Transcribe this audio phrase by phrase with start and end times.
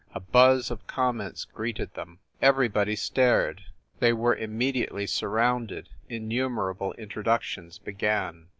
[0.15, 2.17] A buzz of comments greeted them.
[2.41, 3.61] WYCHERLEY COURT 233 Everybody stared;
[3.99, 8.47] they were immediately sur rounded, innumerable introductions began.